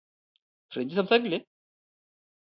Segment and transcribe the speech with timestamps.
[0.71, 1.39] French സംസാരിക്കില്ലേ